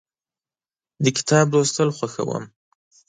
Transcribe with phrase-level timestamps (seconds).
[1.03, 2.43] د کتاب لوستل خوښوم.